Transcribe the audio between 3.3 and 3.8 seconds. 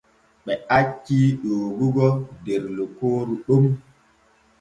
ɗon.